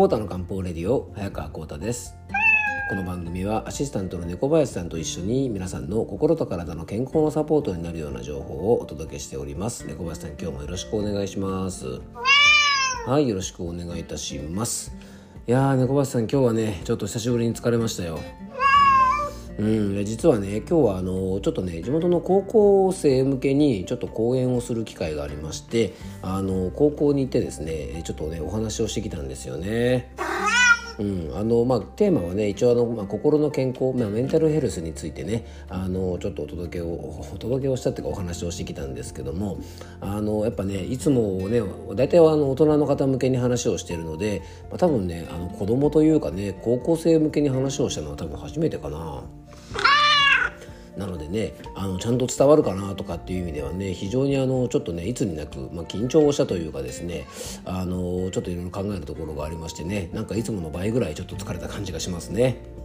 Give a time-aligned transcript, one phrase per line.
[0.00, 2.16] コータの漢方レディオ早川コータです。
[2.88, 9.86] この番組はアシスタントの猫林さんと一緒に皆さんの心と体の健康のサポートになるような情報をお届けしております。
[9.86, 12.00] 猫林さん今日もよろしくお願いします。
[13.04, 14.96] はいよろしくお願いいたします。
[15.46, 18.20] いやー猫林さん今日はねちょっと久しぶりに疲れましたよ
[19.58, 19.62] う
[20.00, 30.12] ん、実はね今日はあのちょっとね地元の高校生向けにちょっと講演をする機会がありましてあの高校に行ってですねちょっとねお話をしてきたんですよね。
[31.00, 39.58] うんあのまあ、テーマはね一応あの、まあ、心の健康、まあ、メンタルヘルスについてねあのちょっとお届けをお届けをしたっていうかお話をしてきたんですけども
[40.02, 41.62] あのやっぱねいつもね
[41.94, 49.24] 大体はあの大人の方向けに話をしているので、まあ、多分ねあの子供というかね高校生向けに話をしたのは多分初めてかな。
[50.96, 57.26] なのでねあのちゃんと伝わるかなとかっていう意味ではね非常にあのちょっとねいつになく、まあ、緊張をしたというかですね
[57.64, 62.79] あのちょっといろいろ考えるところがありましてねなんかいつもの倍ぐらいちょっと疲れた感じがしますね。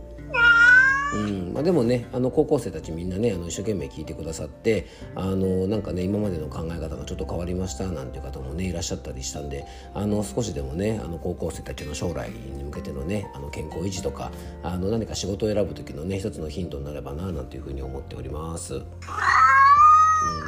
[1.16, 14.32] うんまあ、でもねあの高校生たちみんなねあの一生懸命聞いてくださってあのなんかね今までの考え方がちょっと変わりましたなんていう方もねいらっしゃったりしたんであの少しでもねあの高校生たちの将来に向けてのねあの健康維持とか
[14.64, 18.82] あの何か仕事を選ぶ時のね一つのヒントになればななんていうふうに思っております。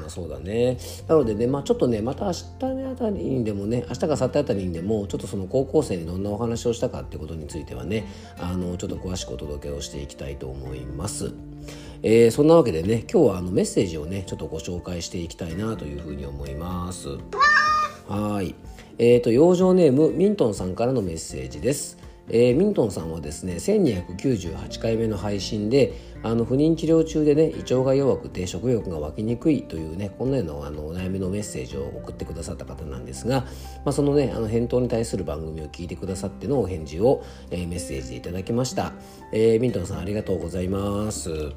[0.10, 0.78] そうだね
[1.08, 2.42] なのでね、まあ、ちょっとねまた明日
[2.92, 8.06] あたりにでもね明日か明後日あたりにでもちょっとその高校生にどんなお話をしたかってことについてはね
[8.40, 11.34] あのちょっと詳しくお届けをしていきたいと思います。
[12.04, 17.10] えー、そんなわけでね今日はあのメッセージをねちょっとご紹介していきたいなというふうに思います。
[18.08, 18.56] はい
[19.00, 21.98] えーと、養生ネームミントンさんからのメッセージです。
[22.30, 33.42] えー、ミントンさんはですね1298回目の配信であの不妊治療中でね胃腸が弱くて食欲が湧きにくいというねこのようなあのお悩みのメッセージを送ってくださった方なんですが、
[33.86, 38.94] まあ、そのねあの返答に対する番組を聞いてくださってのお返事を、えー、メッセージでいただきました、
[39.32, 41.54] えー、ミントンさんありがとうございます。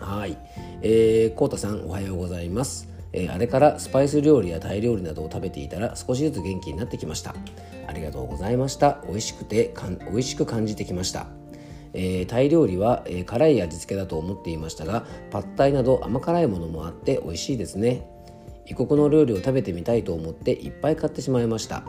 [0.00, 0.36] はい、
[0.82, 2.93] えー、コータさんおはようございます。
[3.16, 7.34] えー、あれからスパイス料理やタイ料理などを食べていたら少しずつ元気になってきました。
[7.86, 8.98] ありがとうございました。
[9.06, 11.28] 美味しくてかん美味しく感じてきました。
[11.92, 18.04] えー、タイ料理は、えー、辛い味付けだと思っていましたがパッタイなど甘辛いものもあって美味しいですね。
[18.66, 21.84] 異国の料理を食べてみたいと思っていっぱい買ってしまいました。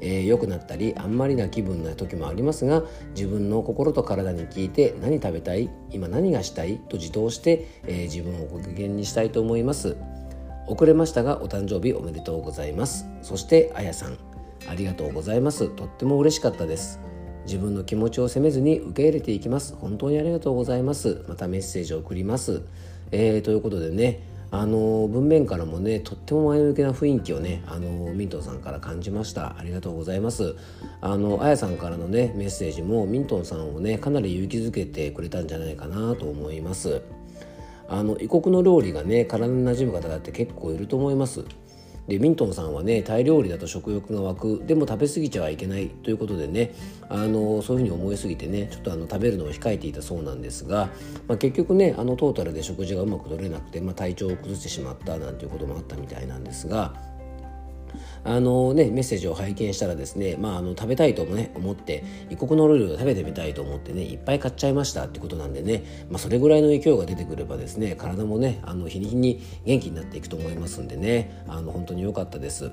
[0.00, 2.82] えー、良くなったりあんまりな気分な時もありますが
[3.14, 5.68] 自分の心と体に聞いて何食べたい？
[5.90, 6.78] 今何がしたい？
[6.78, 9.96] と自答して、えー、自分をご機嫌にしたいと思います。
[10.66, 13.06] 遅れましたがお誕生日おめでとうございます。
[13.22, 14.18] そしてあやさん
[14.68, 15.68] ありがとうございます。
[15.68, 17.00] とっても嬉しかったです。
[17.44, 19.74] 自分の気持ちを責めずに受け入れていきます。
[19.74, 21.22] 本当にありがとうございます。
[21.28, 22.62] またメッセージを送ります、
[23.12, 24.20] えー、ということでね
[24.50, 29.58] あの文面からもねとっても前向きな雰囲気をねあのミントンさんから感じました。
[29.58, 30.56] ありがとうございます。
[31.00, 37.02] あのあやさんからのねメッセージもミントンさんをねかなり勇気づけてくれたんじゃないかなと思います。
[37.88, 41.44] あの異国の料理がね体に馴染む方だって結構いると思います。
[42.08, 44.62] でミントンさんはねタイ料理だと食欲が湧く。
[44.66, 46.74] でも食べ過ぎちゃはいけないということでね
[47.08, 50.90] あのそういうふうに思いすぎてねちょっとあの食べるのを控えていたそうなんですが、
[51.28, 56.94] まあ、結局ねあのトータルで食事がうまく取れなくて、まあ、体調を崩してしまったなんていうこともあったみたいなんですが
[58.24, 72.72] あのね、メッセージを拝見したらですね、まあ、あの食べたいともね思って異国の料理を食べてみたいと思ってねいっぱい買っちゃいましたってことなんでね、まあ、それぐらいの勢いが出てくればですね体もねあの日に日に元気になっていくと思いますんでねあの本当に良かったです。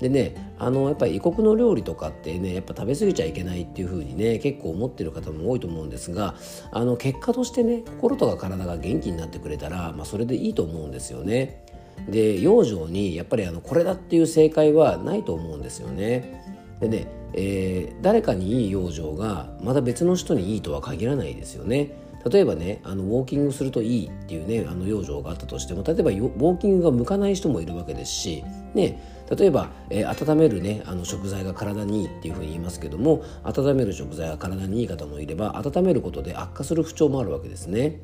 [0.00, 6.34] でねあのやっぱり異国の料理とかってねやっぱ食べ過ぎちゃいけないっていう風にね結構思ってる方も多いと思うんですが
[6.72, 11.64] あの結果としてね心とか体が元気になってくれたら、まあ、それでいいと思うんですよね。
[12.08, 16.42] で養生にやっぱりあのこれだっていう正解はないと思うんですよね。
[16.80, 22.02] でね、えー、誰かにいい養生がまた別の人にいいとは限らないですよね。
[22.30, 28.44] 例えばねあのウォーキングするといいっていうねあの養生があったとしても例えばウォーキングが向かない人もいるわけですし、
[28.74, 29.02] ね、
[29.36, 38.00] 例えば、えー、温めるねあの食材が体にいいっていうふうに言いますけども温める食材が体にいい方もいれば温めることで悪化する不調もあるわけですね。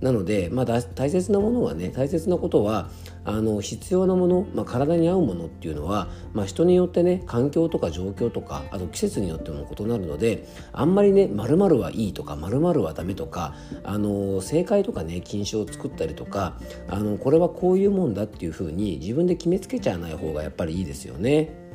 [0.00, 2.88] なので、まあ、大切なものはね大切なことは
[3.24, 16.58] あの必要なもの、まあ、体に合うものっていうのは、まあ、人によってね環境とか状況とかあと季節によっても異なるのであんまりね〇〇はいいとか〇〇はダメとかあの正解とかね禁止を作ったりとか
[16.88, 21.68] あのこれはこういうもんだっていうふうに自分で決めつけちゃわない方がやっぱりいいですよね。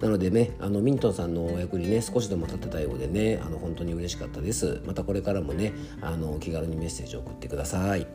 [0.00, 4.80] なのでねあのミントンさんのお役にね少しでも立てたようでねあの本当に嬉しかったです。
[4.86, 8.06] またこれからもねあの気軽にメッセージを送ってください。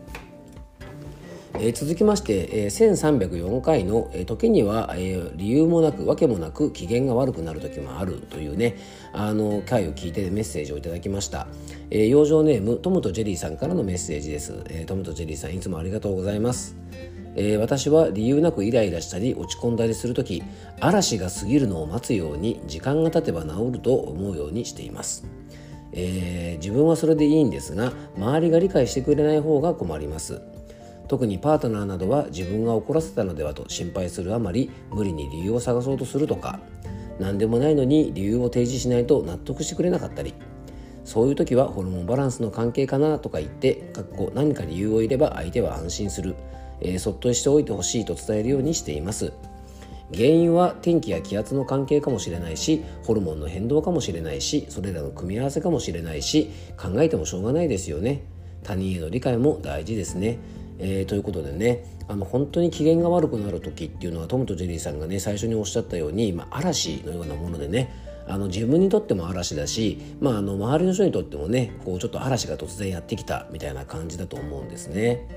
[1.55, 8.77] えー、続きまして、えー、1304回の、えー、時には、えー、理由もなく訳もなく機嫌が悪くなる時もあるというね
[9.13, 11.47] あの回を聞いてメッセージをいただきました、
[11.91, 16.75] えー、養生ネームトムとジェリーさんからのメッセージです、えー、トムとジェリーさんいつもありがとうございます。
[17.35, 20.43] えー、私は理由なくイライラしたり落ち込んだりする時
[20.79, 25.25] 嵐が過ぎるのを待つように時間が経てば治ると思うようにしています、
[25.91, 30.41] えー、自分はそれでいいんですが周りが理解してくれない方が困ります。
[31.07, 36.59] 特にパートナーなどは自分が怒らせたのではと心配するあまり無理に理由を探そうとするとか
[37.19, 40.33] 何でもないのに理由を提示しないと納得してくれなかったり
[41.03, 46.35] そういう時はホルモンバランスの関係かなとか言ってかっこ何か理由をいれば相手は安心する。
[46.83, 49.33] えー、そっとしておいてほしいと伝えるようにしています。
[50.13, 58.21] 原因は天気や気圧の関係かもしれないしホルモンの変動かもしれないしそれらの組み合わせかもしれないし考えてもしょうがないですよね。
[58.63, 60.37] 他人への理解も大事ですね。
[60.79, 67.93] えー、ということでねあの本当に機嫌が悪くなる時っていうのはトムとジェリーさんがね最初におっしゃったように、まあ、嵐のようなものでね
[68.27, 75.27] あの自分にとっても嵐だし、まあ、あの周りの人にとってもねこうちょっと嵐が突然やってきたみたいな感じだと思うんですね。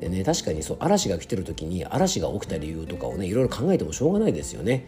[0.00, 4.86] でね確かにそう嵐が来てる時に嵐が起きた理由とかをねいろいろ考えてもしょうがないですよね。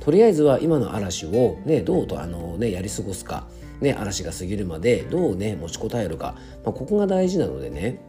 [0.00, 3.46] とりあえずは今の嵐を、ね、どうとあの、ね、やり過ごすか、
[3.80, 6.34] ね、嵐が過ぎるまでどうね持ちこたえるか、
[6.64, 8.00] まあ、ここが大事なのでね。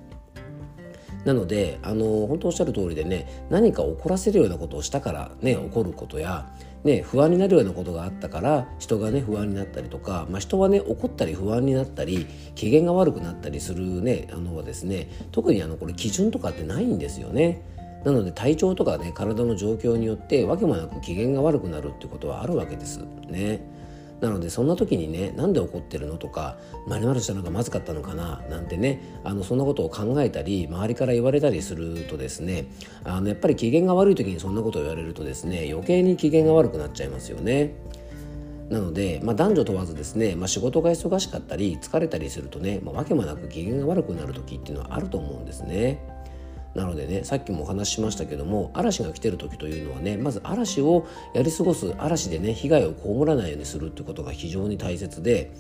[1.26, 6.48] なのであの本当おっしゃる通りでね何か怒らせるようなことをしたからね怒ることや
[6.86, 17.64] ね、不安になるようなことがあったから人がね不安になったりとか、まあ、人はね怒ったり不安になったり機嫌が悪くなったりするねあのはですね特にあのこれ基準とかってないんですよね。
[18.04, 23.62] なので体調とかね体の状況によってわけもなく機嫌が悪くなるってことはあるわけですね。
[24.22, 26.58] なのでそんな時にねなんで怒ってるのとか
[26.88, 32.68] まるしたのがまずかったのかななんてねあのそんなことを考えたり周りから言われたりするとですね
[33.04, 37.76] あのやっぱり機嫌が悪い時にそんなことを言われるとですね余計に機嫌が悪くなっちゃいますよね。
[38.70, 46.00] なので、まあ、男女問わずですね、まあ、仕事が忙しかったり疲れたりするとね、まあ、わけもなく機嫌が悪くなる時っていうのはあると思うんですね。
[46.76, 55.52] なのでねさっきもお話ししましたけども嵐が来てる時というのはねまず嵐をやり過ごす嵐でね被害を被らないようにするってことが非常に大切で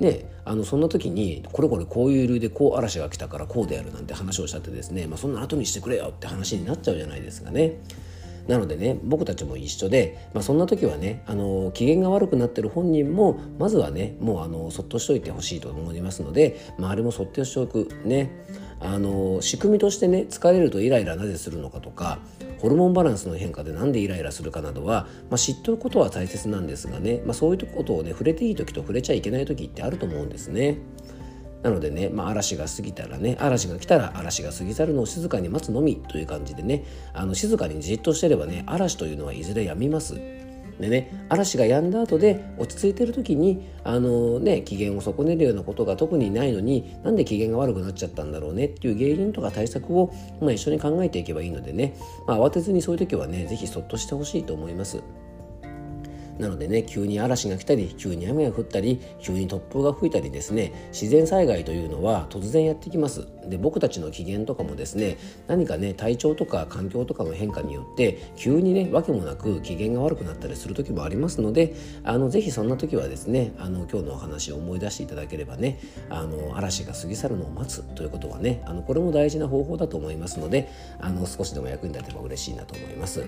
[0.00, 7.78] ね、あのそんな時にこれこれこういう理由でこう嵐が来たからこうであるなんて話をしたってですね、まあ、そんな後にしてくれよって話になっちゃうじゃないですかね。
[8.46, 18.44] なのでね僕たちも一緒で、まあ、そんな時はねあの機嫌が悪くなってる本人もまずはねもうあのそっとしといてほしいと思いますので周りもそっとしておくね
[18.80, 22.18] あの仕組みとしてね疲れるとイライラなぜするのかとか
[22.60, 30.78] ホルモンバランスの変化で何でイライラするかなどは、まあ、知っておくことは大切なんですがね、まあ、そういうことをね触れていい時と触れちゃいけない時ってあると思うんですね。
[31.64, 36.84] なのでね、まあ、嵐が過ぎたらね嵐が来たら嵐が過ぎ去るのを静かに待つのみという感じでね
[37.14, 40.14] あの静かにじっとしてればね嵐というのはいずれ止みます。
[40.78, 51.96] でね嵐が止んだ後で落ち着いてる時にあのね機嫌を損ねるようなことが特にないのになんで機嫌が悪くなっちゃったんだろうねっていう原因とか対策を、まあ、一緒に考えていけばいいのでね、
[52.26, 55.00] まあ、慌てずにそういう時はね是非そっとしてほしいと思います。
[56.38, 75.78] なのでね急に嵐が来たり急に雨が降ったり急に突風が吹いたりですね自然災害というのは突然やってきますで僕たちの機嫌とかもですね何かね体調とか環境とかの変化によって急にね訳もなく機嫌が悪くなったりする時もありますのであのぜひそんな時はですねあの今日のお話を思い出していただければね
[76.10, 83.24] あの嵐が過ぎ去るのを待つということはねあのこれも大事な方法だと思いますのであの少しでも役に立てば嬉しいなと思います。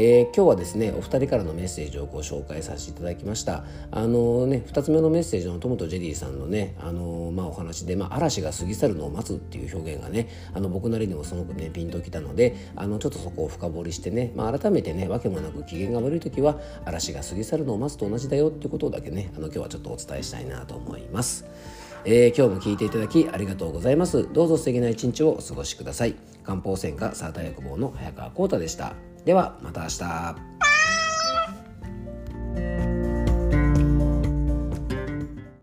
[0.00, 21.44] えー、今日はですねお二人からのメッセージをご紹介させていただきましたあのね2つ目のメッセージのトムとジェリーさんのねあの、まあ、お話で、まあ、嵐が過ぎ去るのを待つっていう表現がねあの僕なりにもすごくねピンときたのであのちょっとそこを深掘りしてね、まあ、改めてねわけもなく機嫌が悪い時は嵐が過ぎ去るのを待つと同じだよっていうことだけねあの今日はちょっとお伝えしたいなと思います。
[22.04, 24.32] えー、今日も聞いていただきありがとうございます。
[24.32, 26.14] どうぞ素敵な一日をお過ごしください。
[26.44, 29.07] 漢方専科サーター薬房の早川浩太でした。
[29.28, 30.67] ではまた明日。